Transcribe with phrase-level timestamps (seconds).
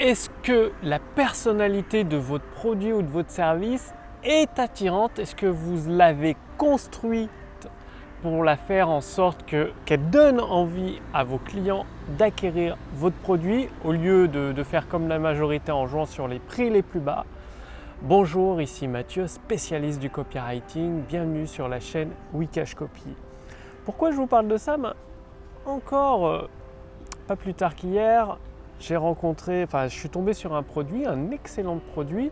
[0.00, 5.18] Est-ce que la personnalité de votre produit ou de votre service est attirante?
[5.18, 7.30] Est-ce que vous l'avez construite
[8.22, 11.84] pour la faire en sorte qu'elle donne envie à vos clients
[12.16, 16.70] d'acquérir votre produit au lieu de, faire comme la majorité en jouant sur les prix
[16.70, 17.26] les plus bas?
[18.00, 21.02] Bonjour, ici Mathieu, spécialiste du copywriting.
[21.08, 23.16] Bienvenue sur la chaîne Wikash Copy.
[23.84, 24.76] Pourquoi je vous parle de ça?
[24.76, 24.94] Ben,
[25.66, 26.48] Encore euh,
[27.26, 28.38] pas plus tard qu'hier,
[28.80, 32.30] j'ai rencontré, enfin, je suis tombé sur un produit, un excellent produit.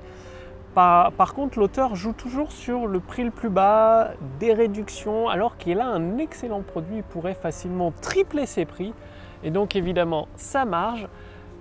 [0.75, 5.81] Par, contre, l'auteur joue toujours sur le prix le plus bas, des réductions, alors qu'il
[5.81, 8.93] a un excellent produit, il pourrait facilement tripler ses prix.
[9.43, 11.09] Et donc, évidemment, sa marge,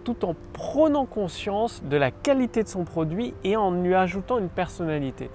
[0.04, 4.50] tout en prenant conscience de la qualité de son produit et en lui ajoutant une
[4.50, 5.30] personnalité.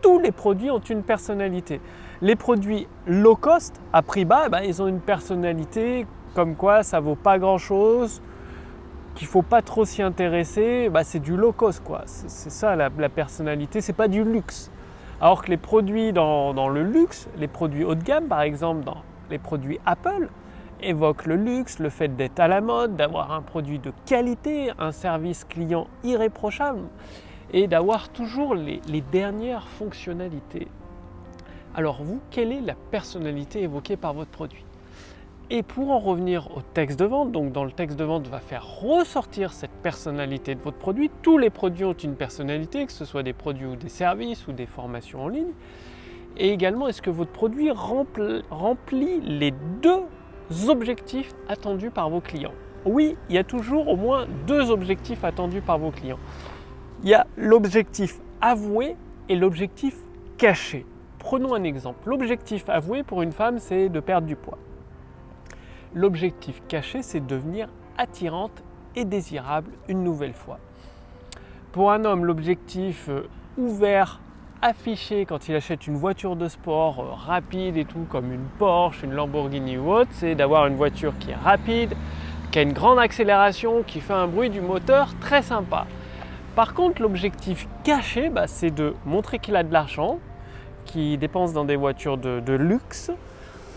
[0.00, 1.82] Tous les produits ont une personnalité.
[2.22, 6.82] Les produits low cost, à prix bas, eh ben, ils ont une personnalité comme quoi
[6.82, 8.22] ça vaut pas grand chose,
[9.14, 12.02] qu'il faut pas trop s'y intéresser, bah, c'est du low cost quoi.
[12.06, 14.70] C'est ça la, la personnalité, c'est pas du luxe.
[15.20, 19.02] Alors que les produits dans, le luxe, les produits haut de gamme par exemple, dans
[19.30, 20.28] les produits Apple,
[20.80, 24.90] évoquent le luxe, le fait d'être à la mode, d'avoir un produit de qualité, un
[24.90, 26.82] service client irréprochable
[27.52, 28.80] et d'avoir toujours les
[29.12, 30.66] dernières fonctionnalités.
[31.74, 34.64] Alors vous, quelle est la personnalité évoquée par votre produit?
[35.50, 38.38] Et pour en revenir au texte de vente, donc dans le texte de vente va
[38.38, 41.10] faire ressortir cette personnalité de votre produit.
[41.22, 44.52] Tous les produits ont une personnalité, que ce soit des produits ou des services ou
[44.52, 45.52] des formations en ligne.
[46.38, 50.04] Et également, est-ce que votre produit remplit les deux
[50.68, 52.54] objectifs attendus par vos clients?
[52.86, 56.18] Oui, il y a toujours au moins deux objectifs attendus par vos clients.
[57.02, 58.96] Il y a l'objectif avoué
[59.28, 59.96] et l'objectif
[60.38, 60.86] caché.
[61.18, 62.08] Prenons un exemple.
[62.08, 64.58] L'objectif avoué pour une femme, c'est de perdre du poids.
[65.94, 68.62] L'objectif caché, c'est de devenir attirante
[68.96, 70.58] et désirable une nouvelle fois.
[71.72, 74.20] Pour un homme, l'objectif euh, ouvert,
[74.62, 79.02] affiché quand il achète une voiture de sport euh, rapide et tout, comme une Porsche,
[79.02, 81.94] une Lamborghini ou autre, c'est d'avoir une voiture qui est rapide,
[82.50, 85.86] qui a une grande accélération, qui fait un bruit du moteur très sympa.
[86.54, 90.20] Par contre, l'objectif caché, bah, c'est de montrer qu'il a de l'argent,
[90.86, 93.10] qu'il dépense dans des voitures de, de luxe,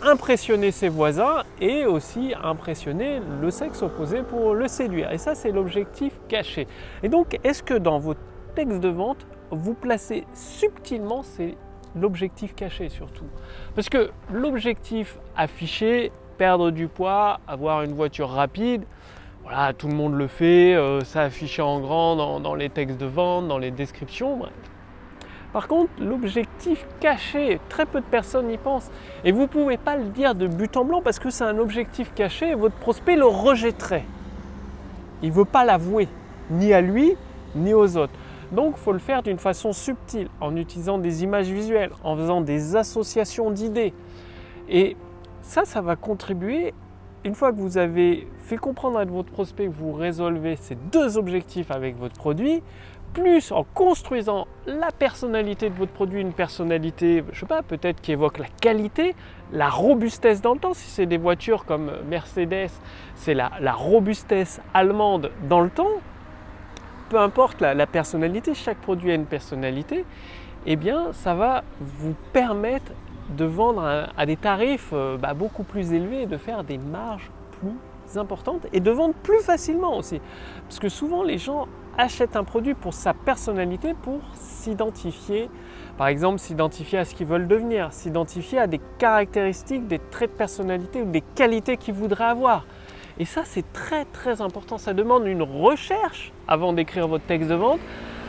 [0.06, 5.12] impressionner ses voisins et aussi impressionner le sexe opposé pour le séduire.
[5.12, 6.68] Et ça, c'est l'objectif caché.
[7.04, 8.16] Et donc, est-ce que dans vos
[8.56, 11.56] textes de vente, vous placez subtilement c'est
[11.96, 13.26] l'objectif caché surtout?
[13.74, 18.84] Parce que l'objectif affiché, perdre du poids, avoir une voiture rapide,
[19.44, 23.06] voilà, tout le monde le fait, euh, ça affiché en grand dans, les textes de
[23.06, 24.42] vente, dans les descriptions.
[25.56, 28.92] Par contre, l'objectif caché, très peu de personnes y pensent.
[29.24, 31.60] Et vous ne pouvez pas le dire de but en blanc parce que c'est un
[31.60, 34.04] objectif caché et votre prospect le rejetterait.
[35.24, 36.10] Il ne veut pas l'avouer,
[36.52, 37.16] ni à lui,
[37.56, 38.12] ni aux autres.
[38.52, 42.42] Donc il faut le faire d'une façon subtile, en utilisant des images visuelles, en faisant
[42.42, 43.94] des associations d'idées.
[44.68, 44.98] Et
[45.42, 46.74] ça, ça va contribuer,
[47.24, 51.18] une fois que vous avez fait comprendre à votre prospect que vous résolvez ces deux
[51.18, 52.62] objectifs avec votre produit,
[53.16, 58.12] plus en construisant la personnalité de votre produit, une personnalité, je sais pas, peut-être qui
[58.12, 59.16] évoque la qualité,
[59.53, 60.74] la robustesse dans le temps.
[60.74, 62.72] Si c'est des voitures comme Mercedes,
[63.16, 65.94] c'est la, robustesse allemande dans le temps.
[67.09, 70.06] Peu importe la, personnalité, chaque produit a une personnalité.
[70.66, 72.92] Eh bien, ça va vous permettre
[73.30, 78.68] de vendre à, des tarifs bah, beaucoup plus élevés de faire des marges plus importantes
[78.74, 80.20] et de vendre plus facilement aussi.
[80.68, 81.68] Parce que souvent, les gens
[81.98, 85.50] achètent un produit pour sa personnalité, pour s'identifier,
[85.98, 90.38] par exemple s'identifier à ce qu'ils veulent devenir, s'identifier à des caractéristiques, des traits de
[90.38, 92.66] personnalité ou des qualités qu'ils voudraient avoir.
[93.18, 94.78] Et ça, c'est très très important.
[94.78, 97.80] Ça demande une recherche avant d'écrire votre texte de vente,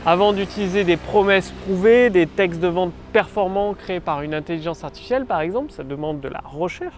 [0.07, 5.25] avant d'utiliser des promesses prouvées, des textes de vente performants créés par une intelligence artificielle,
[5.25, 5.73] par exemple.
[5.73, 6.95] Ça demande de la recherche.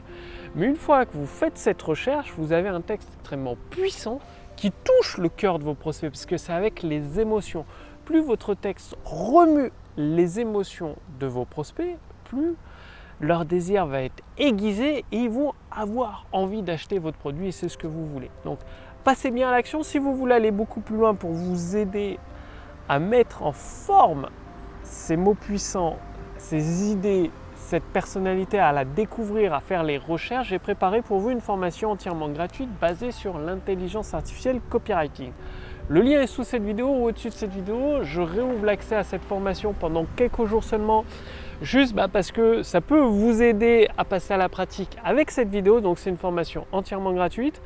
[0.53, 4.19] Mais une fois que vous faites cette recherche, vous avez un texte extrêmement puissant
[4.55, 7.65] qui touche le cœur de vos prospects, parce que c'est avec les émotions.
[8.05, 12.53] Plus votre texte remue les émotions de vos prospects, plus
[13.21, 17.69] leur désir va être aiguisé et ils vont avoir envie d'acheter votre produit et c'est
[17.69, 18.29] ce que vous voulez.
[18.45, 18.59] Donc
[19.03, 19.81] passez bien à l'action.
[19.81, 22.19] Si vous voulez aller beaucoup plus loin pour vous aider
[22.89, 24.29] à mettre en forme
[24.83, 25.97] ces mots puissants,
[26.37, 31.29] ces idées, cette personnalité, à la découvrir, à faire les recherches, j'ai préparé pour vous
[31.29, 35.31] une formation entièrement gratuite basée sur l'intelligence artificielle copywriting.
[35.87, 38.03] Le lien est sous cette vidéo ou au-dessus de cette vidéo.
[38.03, 41.03] Je réouvre l'accès à cette formation pendant quelques jours seulement,
[41.61, 45.49] juste bah, parce que ça peut vous aider à passer à la pratique avec cette
[45.49, 45.79] vidéo.
[45.79, 47.61] Donc c'est une formation entièrement gratuite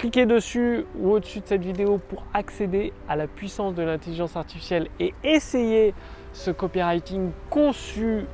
[0.00, 4.88] Cliquez dessus ou au-dessus de cette vidéo pour accéder à la puissance de l'intelligence artificielle
[4.98, 5.92] et essayer
[6.32, 8.24] ce copywriting conçu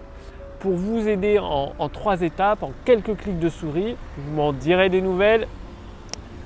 [0.60, 3.96] pour vous aider en, trois étapes, en quelques clics de souris.
[4.16, 5.48] Vous m'en direz des nouvelles.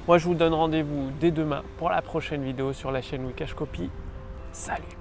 [0.08, 3.52] Moi, je vous donne rendez-vous dès demain pour la prochaine vidéo sur la chaîne Wikash
[3.52, 3.90] Copy.
[4.52, 5.00] Salut